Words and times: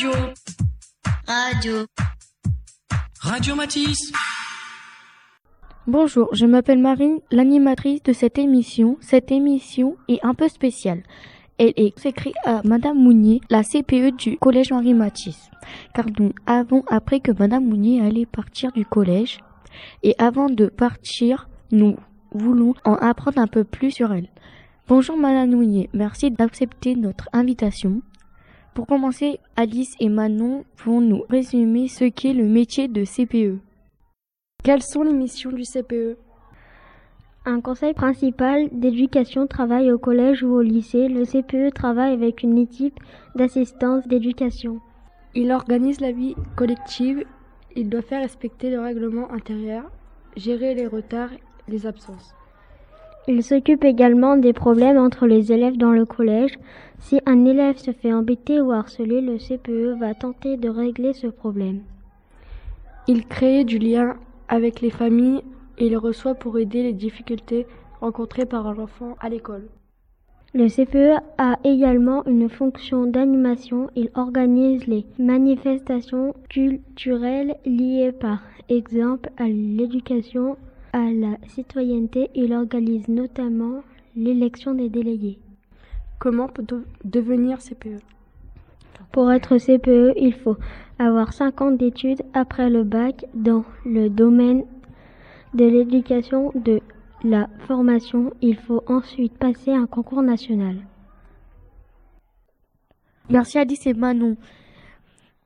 Radio. 0.00 0.32
Radio. 1.26 1.86
Radio 3.20 3.54
Matisse. 3.54 4.12
Bonjour, 5.86 6.34
je 6.34 6.46
m'appelle 6.46 6.78
Marine, 6.78 7.18
l'animatrice 7.30 8.02
de 8.02 8.14
cette 8.14 8.38
émission. 8.38 8.96
Cette 9.02 9.30
émission 9.30 9.96
est 10.08 10.24
un 10.24 10.32
peu 10.32 10.48
spéciale. 10.48 11.02
Elle 11.58 11.74
est 11.76 11.90
consacrée 11.90 12.32
à 12.46 12.62
Madame 12.64 12.98
Mounier, 12.98 13.42
la 13.50 13.62
CPE 13.62 14.16
du 14.16 14.38
collège 14.38 14.72
Henri 14.72 14.94
Matisse. 14.94 15.50
Car 15.94 16.06
nous 16.18 16.32
avons 16.46 16.82
appris 16.88 17.20
que 17.20 17.32
Madame 17.32 17.66
Mounier 17.66 18.00
allait 18.00 18.24
partir 18.24 18.72
du 18.72 18.86
collège. 18.86 19.40
Et 20.02 20.14
avant 20.16 20.48
de 20.48 20.68
partir, 20.68 21.50
nous 21.72 21.96
voulons 22.32 22.72
en 22.86 22.94
apprendre 22.94 23.38
un 23.38 23.48
peu 23.48 23.64
plus 23.64 23.90
sur 23.90 24.14
elle. 24.14 24.30
Bonjour 24.88 25.18
Madame 25.18 25.50
Mounier, 25.50 25.90
merci 25.92 26.30
d'accepter 26.30 26.96
notre 26.96 27.28
invitation. 27.34 28.00
Pour 28.80 28.86
commencer, 28.86 29.40
Alice 29.56 29.94
et 30.00 30.08
Manon 30.08 30.64
vont 30.86 31.02
nous 31.02 31.22
résumer 31.28 31.86
ce 31.86 32.06
qu'est 32.06 32.32
le 32.32 32.46
métier 32.46 32.88
de 32.88 33.04
CPE. 33.04 33.58
Quelles 34.64 34.82
sont 34.82 35.02
les 35.02 35.12
missions 35.12 35.52
du 35.52 35.64
CPE 35.64 36.16
Un 37.44 37.60
conseil 37.60 37.92
principal 37.92 38.70
d'éducation 38.72 39.46
travaille 39.46 39.92
au 39.92 39.98
collège 39.98 40.42
ou 40.42 40.54
au 40.54 40.62
lycée. 40.62 41.08
Le 41.08 41.26
CPE 41.26 41.74
travaille 41.74 42.14
avec 42.14 42.42
une 42.42 42.56
équipe 42.56 42.98
d'assistance 43.34 44.08
d'éducation. 44.08 44.80
Il 45.34 45.52
organise 45.52 46.00
la 46.00 46.12
vie 46.12 46.34
collective, 46.56 47.26
il 47.76 47.90
doit 47.90 48.00
faire 48.00 48.22
respecter 48.22 48.70
le 48.70 48.80
règlement 48.80 49.30
intérieur, 49.30 49.90
gérer 50.38 50.74
les 50.74 50.86
retards 50.86 51.34
et 51.34 51.70
les 51.70 51.86
absences. 51.86 52.34
Il 53.28 53.42
s'occupe 53.42 53.84
également 53.84 54.36
des 54.36 54.52
problèmes 54.52 54.98
entre 54.98 55.26
les 55.26 55.52
élèves 55.52 55.76
dans 55.76 55.92
le 55.92 56.04
collège. 56.04 56.58
Si 56.98 57.20
un 57.26 57.44
élève 57.44 57.76
se 57.76 57.92
fait 57.92 58.12
embêter 58.12 58.60
ou 58.60 58.72
harceler, 58.72 59.20
le 59.20 59.38
CPE 59.38 59.98
va 59.98 60.14
tenter 60.14 60.56
de 60.56 60.68
régler 60.68 61.12
ce 61.12 61.26
problème. 61.26 61.80
Il 63.06 63.26
crée 63.26 63.64
du 63.64 63.78
lien 63.78 64.16
avec 64.48 64.80
les 64.80 64.90
familles 64.90 65.42
et 65.78 65.86
il 65.86 65.96
reçoit 65.96 66.34
pour 66.34 66.58
aider 66.58 66.82
les 66.82 66.92
difficultés 66.92 67.66
rencontrées 68.00 68.46
par 68.46 68.72
l'enfant 68.74 69.16
à 69.20 69.28
l'école. 69.28 69.68
Le 70.52 70.68
CPE 70.68 71.22
a 71.38 71.58
également 71.62 72.26
une 72.26 72.48
fonction 72.48 73.06
d'animation. 73.06 73.88
Il 73.94 74.10
organise 74.14 74.86
les 74.88 75.06
manifestations 75.18 76.34
culturelles 76.48 77.54
liées 77.64 78.10
par 78.10 78.40
exemple 78.68 79.30
à 79.36 79.44
l'éducation, 79.44 80.56
à 80.92 81.10
la 81.10 81.36
citoyenneté. 81.48 82.30
Il 82.34 82.52
organise 82.52 83.08
notamment 83.08 83.82
l'élection 84.16 84.74
des 84.74 84.88
délégués. 84.88 85.38
Comment 86.18 86.48
peut-on 86.48 86.82
devenir 87.04 87.58
CPE 87.58 88.00
Pour 89.12 89.32
être 89.32 89.56
CPE, 89.58 90.12
il 90.16 90.34
faut 90.34 90.56
avoir 90.98 91.32
5 91.32 91.60
ans 91.62 91.70
d'études 91.70 92.22
après 92.34 92.68
le 92.68 92.84
bac 92.84 93.24
dans 93.34 93.64
le 93.86 94.08
domaine 94.08 94.64
de 95.54 95.64
l'éducation 95.64 96.52
de 96.54 96.80
la 97.24 97.48
formation. 97.66 98.32
Il 98.42 98.56
faut 98.56 98.82
ensuite 98.86 99.36
passer 99.38 99.72
un 99.72 99.86
concours 99.86 100.22
national. 100.22 100.76
Merci 103.30 103.58
Alice 103.58 103.86
et 103.86 103.94
Manon. 103.94 104.36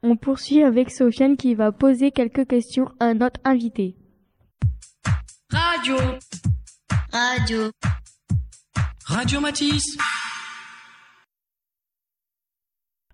On 0.03 0.17
poursuit 0.17 0.63
avec 0.63 0.91
Sofiane 0.91 1.37
qui 1.37 1.55
va 1.55 1.71
poser 1.73 2.11
quelques 2.11 2.47
questions 2.47 2.91
à 2.99 3.15
notre 3.15 3.41
invité. 3.45 3.95
Radio. 5.85 5.97
Radio. 7.13 7.71
Radio 9.05 9.41
Matisse. 9.41 9.99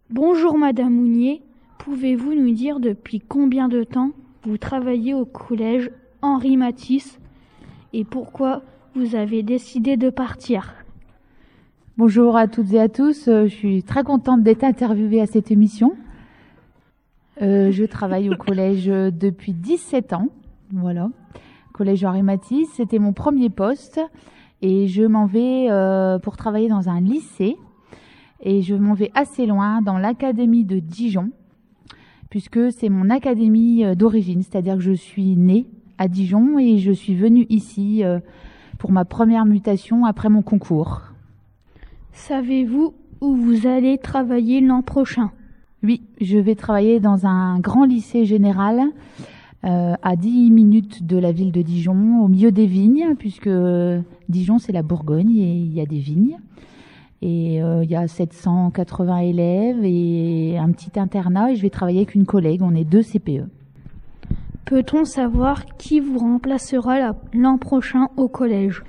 Bonjour 0.09 0.57
Madame 0.57 0.95
Mounier, 0.95 1.43
pouvez-vous 1.79 2.35
nous 2.35 2.55
dire 2.55 2.79
depuis 2.79 3.19
combien 3.19 3.67
de 3.67 3.83
temps 3.83 4.13
vous 4.45 4.57
travaillez 4.57 5.15
au 5.15 5.25
collège 5.25 5.91
Henri 6.23 6.57
Matisse 6.57 7.19
et 7.93 8.05
pourquoi 8.05 8.63
vous 8.95 9.17
avez 9.17 9.43
décidé 9.43 9.97
de 9.97 10.09
partir? 10.09 10.75
Bonjour 11.97 12.37
à 12.37 12.47
toutes 12.47 12.73
et 12.73 12.81
à 12.81 12.89
tous, 12.89 13.25
je 13.27 13.49
suis 13.49 13.83
très 13.83 14.05
contente 14.05 14.45
d'être 14.45 14.63
interviewée 14.63 15.21
à 15.21 15.27
cette 15.27 15.51
émission. 15.51 15.97
Euh, 17.43 17.73
je 17.73 17.85
travaille 17.85 18.31
au 18.31 18.37
collège 18.37 18.87
depuis 18.87 19.55
17 19.55 20.13
ans, 20.13 20.29
voilà. 20.71 21.09
Collège 21.81 22.05
Henri 22.05 22.23
Matisse, 22.23 22.69
c'était 22.75 22.99
mon 22.99 23.15
premier 23.15 23.49
poste 23.49 24.03
et 24.61 24.87
je 24.87 25.03
m'en 25.03 25.25
vais 25.25 25.69
euh, 25.71 26.19
pour 26.19 26.37
travailler 26.37 26.69
dans 26.69 26.91
un 26.91 27.01
lycée. 27.01 27.57
Et 28.43 28.61
je 28.61 28.75
m'en 28.75 28.93
vais 28.93 29.11
assez 29.15 29.47
loin 29.47 29.81
dans 29.81 29.97
l'académie 29.97 30.67
de 30.67 30.79
Dijon 30.79 31.31
puisque 32.29 32.71
c'est 32.71 32.91
mon 32.91 33.09
académie 33.09 33.97
d'origine, 33.97 34.43
c'est-à-dire 34.43 34.75
que 34.75 34.83
je 34.83 34.93
suis 34.93 35.37
née 35.37 35.69
à 35.97 36.07
Dijon 36.07 36.59
et 36.59 36.77
je 36.77 36.93
suis 36.93 37.15
venue 37.15 37.47
ici 37.49 38.05
euh, 38.05 38.21
pour 38.77 38.93
ma 38.93 39.07
première 39.07 39.47
mutation 39.47 40.05
après 40.05 40.29
mon 40.29 40.43
concours. 40.43 41.01
Savez-vous 42.13 42.93
où 43.23 43.35
vous 43.35 43.67
allez 43.67 43.97
travailler 43.97 44.61
l'an 44.61 44.83
prochain? 44.83 45.31
Oui, 45.83 46.03
je 46.21 46.37
vais 46.37 46.57
travailler 46.57 47.01
dans 47.01 47.25
un 47.25 47.59
grand 47.59 47.87
lycée 47.87 48.27
général 48.27 48.83
euh, 49.65 49.95
à 50.03 50.17
10 50.17 50.51
minutes 50.51 51.07
de 51.07 51.19
la 51.19 51.33
ville 51.33 51.53
de 51.53 51.63
Dijon, 51.63 52.23
au 52.23 52.29
milieu 52.29 52.51
des 52.51 52.67
vignes, 52.67 53.15
puisque 53.19 53.51
Dijon 54.29 54.59
c'est 54.59 54.73
la 54.73 54.83
Bourgogne 54.83 55.37
et 55.37 55.53
il 55.53 55.73
y 55.73 55.81
a 55.81 55.87
des 55.87 55.99
vignes. 55.99 56.39
Et 57.23 57.63
euh, 57.63 57.85
il 57.85 57.91
y 57.91 57.97
a 57.97 58.09
780 58.09 59.19
élèves 59.19 59.85
et 59.85 60.57
un 60.57 60.71
petit 60.73 60.99
internat 60.99 61.53
et 61.53 61.57
je 61.57 61.63
vais 61.63 61.69
travailler 61.69 61.99
avec 61.99 62.15
une 62.15 62.25
collègue, 62.25 62.63
on 62.63 62.75
est 62.75 62.85
deux 62.85 63.03
CPE. 63.03 63.45
Peut-on 64.65 65.05
savoir 65.05 65.67
qui 65.77 66.01
vous 66.01 66.19
remplacera 66.19 67.13
l'an 67.35 67.59
prochain 67.59 68.07
au 68.17 68.29
collège? 68.29 68.83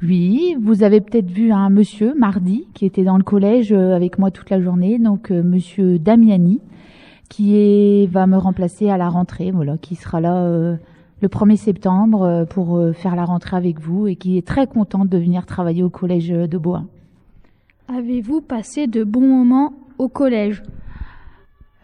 Oui, 0.00 0.56
vous 0.60 0.84
avez 0.84 1.00
peut-être 1.00 1.28
vu 1.28 1.50
un 1.50 1.70
monsieur 1.70 2.14
mardi 2.14 2.68
qui 2.72 2.86
était 2.86 3.02
dans 3.02 3.16
le 3.16 3.24
collège 3.24 3.72
avec 3.72 4.18
moi 4.18 4.30
toute 4.30 4.48
la 4.48 4.60
journée, 4.60 4.98
donc 4.98 5.32
euh, 5.32 5.42
monsieur 5.42 5.98
Damiani, 5.98 6.60
qui 7.28 7.56
est, 7.56 8.06
va 8.10 8.26
me 8.26 8.36
remplacer 8.36 8.90
à 8.90 8.96
la 8.96 9.08
rentrée, 9.08 9.50
voilà, 9.50 9.76
qui 9.76 9.94
sera 9.94 10.20
là 10.20 10.36
euh, 10.36 10.76
le 11.20 11.28
1er 11.28 11.56
septembre 11.56 12.22
euh, 12.22 12.44
pour 12.44 12.76
euh, 12.76 12.92
faire 12.92 13.16
la 13.16 13.24
rentrée 13.24 13.56
avec 13.56 13.80
vous 13.80 14.06
et 14.06 14.16
qui 14.16 14.38
est 14.38 14.46
très 14.46 14.66
contente 14.66 15.08
de 15.08 15.18
venir 15.18 15.46
travailler 15.46 15.82
au 15.82 15.90
collège 15.90 16.28
de 16.28 16.58
Bois. 16.58 16.84
Avez-vous 17.88 18.40
passé 18.40 18.86
de 18.86 19.04
bons 19.04 19.26
moments 19.26 19.72
au 19.98 20.08
collège? 20.08 20.62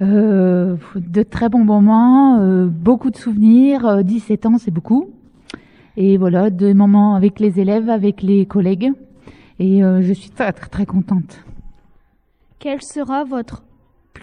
De 0.01 1.23
très 1.23 1.49
bons 1.49 1.65
moments, 1.65 2.67
beaucoup 2.67 3.11
de 3.11 3.17
souvenirs. 3.17 3.87
euh, 3.87 4.03
17 4.03 4.47
ans, 4.47 4.59
c'est 4.59 4.73
beaucoup. 4.73 5.11
Et 5.97 6.19
voilà, 6.19 6.51
des 6.51 6.75
moments 6.75 7.15
avec 7.15 7.39
les 7.39 7.61
élèves, 7.61 7.89
avec 7.89 8.21
les 8.21 8.45
collègues. 8.45 8.91
Et 9.61 9.81
je 9.81 10.13
suis 10.13 10.31
très 10.31 10.53
très 10.53 10.69
très 10.69 10.85
contente. 10.85 11.45
Quel 12.59 12.83
sera 12.83 13.23
votre 13.23 13.63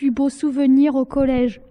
plus 0.01 0.09
beau 0.09 0.29
souvenir 0.29 0.95
au 0.95 1.05
collège 1.05 1.61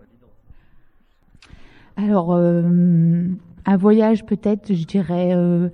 Alors, 1.97 2.33
euh, 2.33 3.25
un 3.67 3.77
voyage 3.77 4.25
peut-être, 4.25 4.73
je 4.73 4.85
dirais. 4.85 5.35
euh, 5.35 5.69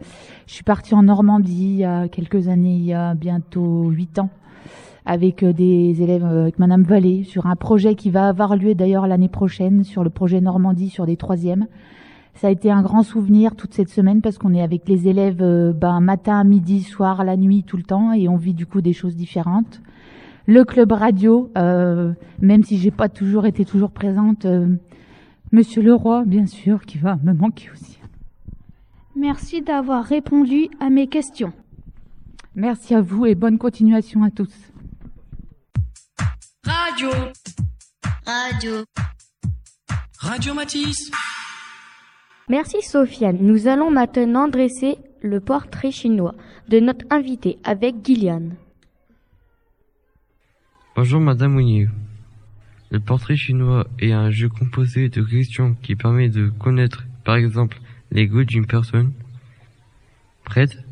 je 0.46 0.54
suis 0.54 0.64
partie 0.64 0.94
en 0.94 1.02
Normandie 1.02 1.72
il 1.72 1.76
y 1.76 1.84
a 1.84 2.08
quelques 2.08 2.48
années, 2.48 2.76
il 2.76 2.86
y 2.86 2.94
a 2.94 3.12
bientôt 3.12 3.90
huit 3.90 4.18
ans, 4.18 4.30
avec 5.04 5.42
euh, 5.42 5.52
des 5.52 6.00
élèves, 6.00 6.24
avec 6.24 6.58
Madame 6.58 6.82
Vallée, 6.82 7.24
sur 7.24 7.44
un 7.44 7.56
projet 7.56 7.94
qui 7.94 8.08
va 8.08 8.26
avoir 8.26 8.56
lieu 8.56 8.74
d'ailleurs 8.74 9.06
l'année 9.06 9.28
prochaine, 9.28 9.84
sur 9.84 10.02
le 10.02 10.08
projet 10.08 10.40
Normandie, 10.40 10.88
sur 10.88 11.04
des 11.04 11.18
troisièmes. 11.18 11.66
Ça 12.36 12.46
a 12.46 12.50
été 12.50 12.70
un 12.70 12.80
grand 12.80 13.02
souvenir 13.02 13.54
toute 13.54 13.74
cette 13.74 13.90
semaine 13.90 14.22
parce 14.22 14.38
qu'on 14.38 14.54
est 14.54 14.62
avec 14.62 14.88
les 14.88 15.08
élèves 15.08 15.74
ben, 15.74 16.00
matin, 16.00 16.42
midi, 16.42 16.84
soir, 16.84 17.22
la 17.22 17.36
nuit, 17.36 17.64
tout 17.64 17.76
le 17.76 17.82
temps, 17.82 18.14
et 18.14 18.30
on 18.30 18.36
vit 18.36 18.54
du 18.54 18.64
coup 18.64 18.80
des 18.80 18.94
choses 18.94 19.14
différentes. 19.14 19.82
Le 20.46 20.64
club 20.64 20.92
radio, 20.92 21.50
euh, 21.58 22.12
même 22.40 22.62
si 22.62 22.78
j'ai 22.78 22.92
pas 22.92 23.08
toujours 23.08 23.46
été 23.46 23.64
toujours 23.64 23.90
présente, 23.90 24.44
euh, 24.44 24.68
Monsieur 25.52 25.82
Leroy, 25.82 26.24
bien 26.24 26.46
sûr, 26.46 26.82
qui 26.82 26.98
va 26.98 27.16
me 27.22 27.32
manquer 27.32 27.70
aussi. 27.72 27.98
Merci 29.16 29.62
d'avoir 29.62 30.04
répondu 30.04 30.68
à 30.80 30.90
mes 30.90 31.08
questions. 31.08 31.52
Merci 32.54 32.94
à 32.94 33.00
vous 33.00 33.26
et 33.26 33.34
bonne 33.34 33.58
continuation 33.58 34.22
à 34.22 34.30
tous. 34.30 34.54
Radio. 36.64 37.10
Radio. 38.24 38.84
Radio 40.18 40.54
Matisse. 40.54 41.10
Merci 42.48 42.82
Sofiane. 42.82 43.38
Nous 43.40 43.66
allons 43.66 43.90
maintenant 43.90 44.48
dresser 44.48 44.98
le 45.22 45.40
portrait 45.40 45.90
chinois 45.90 46.34
de 46.68 46.78
notre 46.78 47.04
invité 47.10 47.58
avec 47.64 48.04
Gillian. 48.04 48.50
Bonjour 50.96 51.20
Madame 51.20 51.52
Mounier. 51.52 51.88
Le 52.90 53.00
portrait 53.00 53.36
chinois 53.36 53.86
est 53.98 54.12
un 54.12 54.30
jeu 54.30 54.48
composé 54.48 55.10
de 55.10 55.22
questions 55.22 55.76
qui 55.82 55.94
permet 55.94 56.30
de 56.30 56.48
connaître, 56.48 57.04
par 57.22 57.36
exemple, 57.36 57.78
les 58.12 58.26
goûts 58.26 58.44
d'une 58.44 58.64
personne. 58.64 59.12
Prête? 60.44 60.82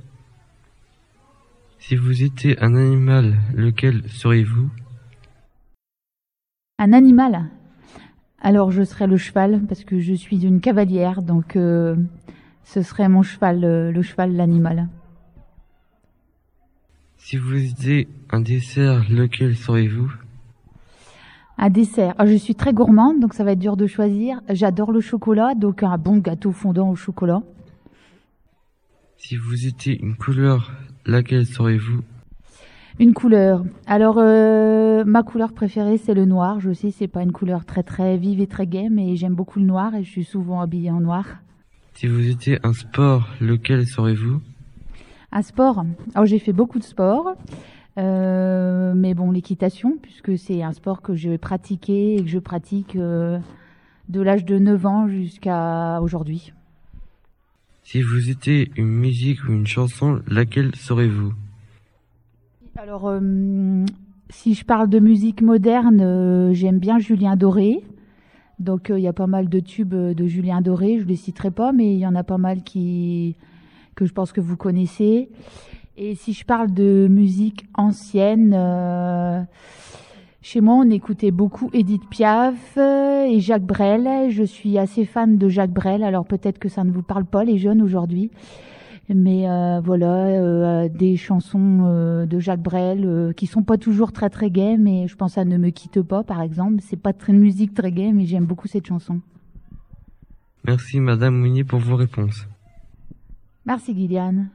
Si 1.79 1.97
vous 1.97 2.23
étiez 2.23 2.63
un 2.63 2.75
animal, 2.75 3.39
lequel 3.55 4.03
seriez-vous? 4.11 4.69
Un 6.79 6.93
animal? 6.93 7.47
Alors 8.43 8.73
je 8.73 8.83
serais 8.83 9.07
le 9.07 9.17
cheval 9.17 9.63
parce 9.67 9.85
que 9.85 10.01
je 10.01 10.13
suis 10.13 10.45
une 10.45 10.61
cavalière, 10.61 11.23
donc 11.23 11.57
euh, 11.57 11.97
ce 12.63 12.83
serait 12.83 13.09
mon 13.09 13.23
cheval, 13.23 13.65
euh, 13.65 13.91
le 13.91 14.03
cheval, 14.03 14.37
l'animal. 14.37 14.87
Si 17.27 17.39
vous 17.39 17.57
étiez 17.57 18.07
un 18.29 18.41
dessert, 18.41 19.03
lequel 19.09 19.57
seriez-vous 19.57 20.13
Un 21.57 21.71
dessert. 21.71 22.15
Ah, 22.19 22.27
je 22.27 22.35
suis 22.35 22.55
très 22.55 22.75
gourmande, 22.75 23.19
donc 23.19 23.33
ça 23.33 23.45
va 23.45 23.53
être 23.53 23.59
dur 23.59 23.79
de 23.79 23.87
choisir. 23.87 24.43
J'adore 24.51 24.93
le 24.93 25.01
chocolat, 25.01 25.55
donc 25.55 25.83
un 25.83 25.97
bon 25.97 26.19
gâteau 26.19 26.53
fondant 26.53 26.91
au 26.91 26.97
chocolat. 26.97 27.41
Si 29.17 29.37
vous 29.37 29.67
étiez 29.67 29.99
une 30.03 30.17
couleur, 30.17 30.71
laquelle 31.07 31.47
seriez-vous 31.47 32.03
Une 32.99 33.15
couleur. 33.15 33.65
Alors, 33.87 34.17
euh, 34.19 35.03
ma 35.07 35.23
couleur 35.23 35.55
préférée, 35.55 35.97
c'est 35.97 36.13
le 36.13 36.27
noir. 36.27 36.61
Je 36.61 36.75
sais, 36.75 36.91
c'est 36.91 37.09
pas 37.09 37.23
une 37.23 37.33
couleur 37.33 37.65
très 37.65 37.83
très 37.83 38.19
vive 38.19 38.43
et 38.43 38.47
très 38.47 38.67
gaie, 38.67 38.91
mais 38.91 39.17
j'aime 39.17 39.35
beaucoup 39.35 39.61
le 39.61 39.65
noir 39.65 39.95
et 39.95 40.05
je 40.05 40.11
suis 40.11 40.25
souvent 40.25 40.61
habillée 40.61 40.91
en 40.91 41.01
noir. 41.01 41.25
Si 41.95 42.07
vous 42.07 42.29
étiez 42.29 42.59
un 42.67 42.75
sport, 42.75 43.31
lequel 43.41 43.87
seriez-vous 43.87 44.43
Un 45.35 45.43
sport. 45.43 45.85
Alors, 46.15 46.27
j'ai 46.27 46.39
fait 46.39 46.53
beaucoup 46.53 46.79
de 46.79 46.85
sport. 46.85 47.35
Euh, 47.99 48.95
mais 48.95 49.15
bon, 49.15 49.33
l'équitation, 49.33 49.99
puisque 50.01 50.39
c'est 50.39 50.63
un 50.63 50.73
sport 50.73 51.03
que 51.03 51.15
j'ai 51.15 51.39
pratiqué 51.39 52.15
et 52.15 52.23
que 52.23 52.29
je 52.29 52.39
pratique 52.39 52.95
euh, 52.95 53.41
de 54.09 54.21
l'âge 54.21 54.45
de 54.45 54.59
9 54.59 54.87
ans 54.87 55.09
jusqu'à 55.09 56.01
aujourd'hui. 56.01 56.53
Si 57.83 58.01
vous 58.01 58.31
étiez 58.31 58.71
une 58.77 58.87
musique 58.87 59.45
ou 59.49 59.53
une 59.53 59.67
chanson, 59.67 60.23
laquelle 60.29 60.73
serez-vous 60.77 61.33
Alors, 62.77 63.09
euh, 63.09 63.85
si 64.31 64.55
je 64.55 64.65
parle 64.65 64.89
de 64.89 65.01
musique 65.01 65.43
moderne, 65.43 66.53
j'aime 66.53 66.79
bien 66.79 67.01
Julien 67.01 67.35
Doré. 67.35 67.83
Donc, 68.61 68.93
il 68.95 69.01
y 69.01 69.09
a 69.09 69.13
pas 69.13 69.27
mal 69.27 69.49
de 69.49 69.59
tubes 69.59 69.95
de 69.95 70.27
Julien 70.29 70.61
Doré. 70.61 71.01
Je 71.01 71.07
les 71.07 71.17
citerai 71.17 71.51
pas, 71.51 71.73
mais 71.73 71.93
il 71.93 71.99
y 71.99 72.07
en 72.07 72.15
a 72.15 72.23
pas 72.23 72.39
mal 72.39 72.63
qui 72.63 73.37
que 73.95 74.07
je 74.07 74.13
pense 74.13 74.33
que 74.33 74.41
vous 74.41 74.57
connaissez. 74.57 75.29
Et 75.97 76.15
si 76.15 76.33
je 76.33 76.45
parle 76.45 76.73
de 76.73 77.07
musique 77.09 77.67
ancienne, 77.75 78.53
chez 80.45 80.61
moi, 80.61 80.75
on 80.75 80.91
écoutait 80.91 81.31
beaucoup 81.31 81.71
Edith 81.73 82.07
Piaf 82.11 82.77
euh, 82.77 83.25
et 83.25 83.41
Jacques 83.41 83.65
Brel. 83.65 84.31
Je 84.31 84.43
suis 84.43 84.77
assez 84.77 85.07
fan 85.07 85.39
de 85.39 85.49
Jacques 85.49 85.73
Brel, 85.73 86.03
alors 86.05 86.27
peut-être 86.27 86.59
que 86.59 86.69
ça 86.69 86.85
ne 86.85 86.91
vous 86.91 87.03
parle 87.03 87.25
pas, 87.25 87.45
les 87.45 87.57
jeunes 87.57 87.81
aujourd'hui. 87.81 88.31
Mais 89.09 89.49
euh, 89.49 89.81
voilà, 89.83 90.27
euh, 90.27 90.91
des 90.91 91.17
chansons 91.17 91.87
euh, 91.87 92.27
de 92.27 92.41
Jacques 92.41 92.61
Brel 92.61 93.07
euh, 93.07 93.33
qui 93.33 93.47
sont 93.47 93.63
pas 93.63 93.79
toujours 93.79 94.13
très 94.13 94.29
très 94.29 94.51
gaies, 94.51 94.77
mais 94.77 95.09
je 95.09 95.17
pense 95.17 95.39
à 95.39 95.47
Ne 95.47 95.57
me 95.57 95.71
quitte 95.71 96.03
pas, 96.03 96.23
par 96.23 96.43
exemple. 96.43 96.77
C'est 96.83 97.01
pas 97.01 97.15
très 97.15 97.33
musique 97.33 97.73
très 97.73 97.91
gaie, 97.91 98.13
mais 98.13 98.27
j'aime 98.27 98.45
beaucoup 98.45 98.69
cette 98.69 98.87
chanson. 98.87 99.23
Merci 100.67 101.01
Madame 101.01 101.37
Mounier 101.37 101.65
pour 101.65 101.81
vos 101.81 101.97
réponses. 101.97 102.47
Merci 103.67 103.95
Gillian. 103.95 104.47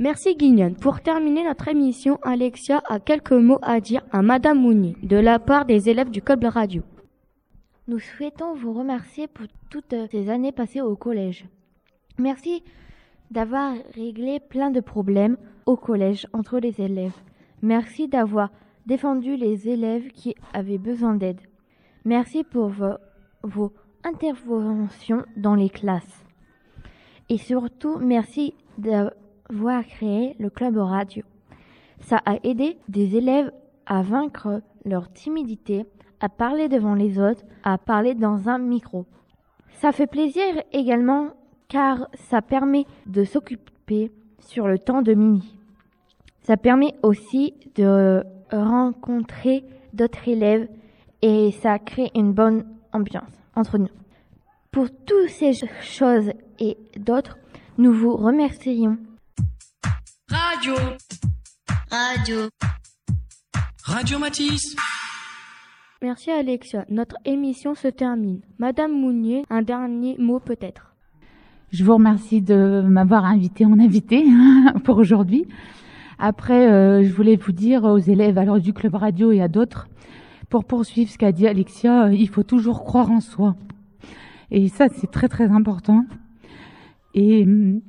Merci 0.00 0.36
Guignon. 0.36 0.74
Pour 0.74 1.00
terminer 1.00 1.44
notre 1.44 1.68
émission, 1.68 2.18
Alexia 2.22 2.82
a 2.88 3.00
quelques 3.00 3.32
mots 3.32 3.58
à 3.62 3.80
dire 3.80 4.02
à 4.12 4.22
Madame 4.22 4.60
Mounier 4.60 4.96
de 5.02 5.16
la 5.16 5.38
part 5.38 5.64
des 5.64 5.88
élèves 5.88 6.10
du 6.10 6.22
Club 6.22 6.44
Radio. 6.44 6.82
Nous 7.88 7.98
souhaitons 7.98 8.54
vous 8.54 8.72
remercier 8.72 9.26
pour 9.28 9.46
toutes 9.70 9.94
ces 10.10 10.30
années 10.30 10.52
passées 10.52 10.80
au 10.80 10.94
collège. 10.94 11.46
Merci 12.18 12.62
d'avoir 13.30 13.74
réglé 13.94 14.40
plein 14.40 14.70
de 14.70 14.80
problèmes 14.80 15.36
au 15.66 15.76
collège 15.76 16.26
entre 16.32 16.58
les 16.58 16.80
élèves. 16.80 17.16
Merci 17.62 18.08
d'avoir 18.08 18.50
défendu 18.86 19.36
les 19.36 19.68
élèves 19.68 20.08
qui 20.08 20.34
avaient 20.52 20.78
besoin 20.78 21.14
d'aide. 21.14 21.40
Merci 22.04 22.44
pour 22.44 22.68
vos, 22.68 22.98
vos 23.42 23.72
interventions 24.04 25.24
dans 25.36 25.54
les 25.54 25.70
classes. 25.70 26.27
Et 27.30 27.38
surtout, 27.38 27.98
merci 27.98 28.54
d'avoir 28.78 29.84
créé 29.84 30.34
le 30.38 30.48
club 30.48 30.78
radio. 30.78 31.22
Ça 32.00 32.20
a 32.24 32.36
aidé 32.42 32.78
des 32.88 33.16
élèves 33.16 33.52
à 33.86 34.02
vaincre 34.02 34.62
leur 34.84 35.12
timidité, 35.12 35.84
à 36.20 36.28
parler 36.28 36.68
devant 36.68 36.94
les 36.94 37.18
autres, 37.18 37.44
à 37.64 37.76
parler 37.76 38.14
dans 38.14 38.48
un 38.48 38.58
micro. 38.58 39.06
Ça 39.72 39.92
fait 39.92 40.06
plaisir 40.06 40.42
également 40.72 41.30
car 41.68 42.08
ça 42.14 42.40
permet 42.40 42.86
de 43.06 43.24
s'occuper 43.24 44.10
sur 44.40 44.66
le 44.66 44.78
temps 44.78 45.02
de 45.02 45.12
mini. 45.12 45.58
Ça 46.40 46.56
permet 46.56 46.94
aussi 47.02 47.54
de 47.74 48.24
rencontrer 48.50 49.64
d'autres 49.92 50.26
élèves 50.26 50.68
et 51.20 51.50
ça 51.52 51.78
crée 51.78 52.10
une 52.14 52.32
bonne 52.32 52.64
ambiance 52.92 53.32
entre 53.54 53.76
nous. 53.76 53.88
Pour 54.70 54.88
toutes 54.90 55.28
ces 55.28 55.52
choses 55.82 56.30
et 56.58 56.76
d'autres, 56.98 57.38
nous 57.78 57.92
vous 57.92 58.16
remercions. 58.16 58.98
Radio. 60.28 60.74
Radio. 61.90 62.48
Radio 63.84 64.18
Matisse. 64.18 64.76
Merci 66.02 66.30
Alexia. 66.30 66.84
Notre 66.90 67.16
émission 67.24 67.74
se 67.74 67.88
termine. 67.88 68.40
Madame 68.58 68.92
Mounier, 68.92 69.44
un 69.50 69.62
dernier 69.62 70.16
mot 70.18 70.38
peut-être. 70.38 70.94
Je 71.70 71.84
vous 71.84 71.94
remercie 71.94 72.40
de 72.40 72.82
m'avoir 72.86 73.24
invité 73.24 73.64
en 73.64 73.78
invité 73.78 74.24
pour 74.84 74.98
aujourd'hui. 74.98 75.46
Après, 76.18 76.70
euh, 76.70 77.04
je 77.04 77.12
voulais 77.12 77.36
vous 77.36 77.52
dire 77.52 77.84
aux 77.84 77.98
élèves 77.98 78.38
alors 78.38 78.60
du 78.60 78.72
club 78.72 78.94
radio 78.94 79.32
et 79.32 79.40
à 79.40 79.48
d'autres, 79.48 79.88
pour 80.48 80.64
poursuivre 80.64 81.10
ce 81.10 81.18
qu'a 81.18 81.32
dit 81.32 81.46
Alexia, 81.46 82.06
euh, 82.06 82.12
il 82.12 82.28
faut 82.28 82.42
toujours 82.42 82.84
croire 82.84 83.10
en 83.10 83.20
soi. 83.20 83.54
Et 84.50 84.68
ça, 84.68 84.88
c'est 84.88 85.10
très 85.10 85.28
très 85.28 85.50
important. 85.50 86.04
Et 87.14 87.44
hum, 87.44 87.80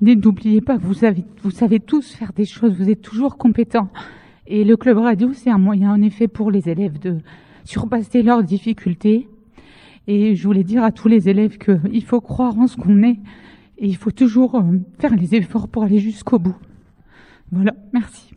n'oubliez 0.00 0.60
pas 0.60 0.78
que 0.78 0.82
vous 0.82 0.94
savez, 0.94 1.24
vous 1.42 1.50
savez 1.50 1.80
tous 1.80 2.12
faire 2.12 2.32
des 2.32 2.44
choses, 2.44 2.76
vous 2.76 2.90
êtes 2.90 3.02
toujours 3.02 3.36
compétents. 3.36 3.90
Et 4.46 4.64
le 4.64 4.76
club 4.76 4.98
radio, 4.98 5.32
c'est 5.32 5.50
un 5.50 5.58
moyen 5.58 5.92
en 5.92 6.02
effet 6.02 6.28
pour 6.28 6.50
les 6.50 6.68
élèves 6.68 6.98
de 6.98 7.18
surpasser 7.64 8.22
leurs 8.22 8.42
difficultés. 8.42 9.28
Et 10.08 10.34
je 10.34 10.42
voulais 10.42 10.64
dire 10.64 10.82
à 10.82 10.90
tous 10.90 11.08
les 11.08 11.28
élèves 11.28 11.58
qu'il 11.58 12.04
faut 12.04 12.20
croire 12.20 12.58
en 12.58 12.66
ce 12.66 12.76
qu'on 12.76 13.02
est 13.02 13.20
et 13.78 13.86
il 13.86 13.96
faut 13.96 14.10
toujours 14.10 14.56
euh, 14.56 14.78
faire 15.00 15.14
les 15.14 15.34
efforts 15.34 15.68
pour 15.68 15.82
aller 15.82 15.98
jusqu'au 15.98 16.38
bout. 16.38 16.56
Voilà, 17.50 17.72
merci. 17.92 18.30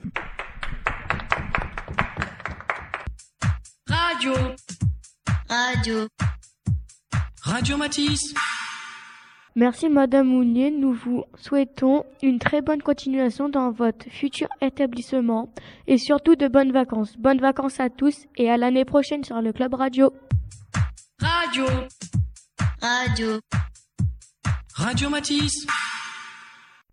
Radio. 3.87 4.33
Radio. 5.47 6.07
Radio 7.43 7.77
Matisse. 7.77 8.33
Merci 9.57 9.87
Madame 9.87 10.27
Mounier. 10.27 10.69
Nous 10.69 10.91
vous 10.91 11.23
souhaitons 11.37 12.05
une 12.21 12.39
très 12.39 12.61
bonne 12.61 12.81
continuation 12.81 13.47
dans 13.47 13.71
votre 13.71 14.09
futur 14.09 14.49
établissement 14.61 15.49
et 15.87 15.97
surtout 15.97 16.35
de 16.35 16.49
bonnes 16.49 16.73
vacances. 16.73 17.15
Bonnes 17.17 17.39
vacances 17.39 17.79
à 17.79 17.89
tous 17.89 18.25
et 18.35 18.49
à 18.49 18.57
l'année 18.57 18.83
prochaine 18.83 19.23
sur 19.23 19.41
le 19.41 19.53
Club 19.53 19.73
Radio. 19.73 20.11
Radio. 21.21 21.65
Radio. 22.81 23.39
Radio 24.75 25.09
Matisse. 25.09 25.65